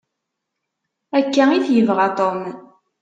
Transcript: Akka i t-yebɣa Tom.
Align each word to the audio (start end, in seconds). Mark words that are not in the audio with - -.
Akka 1.17 1.43
i 1.51 1.59
t-yebɣa 1.65 2.07
Tom. 2.17 2.39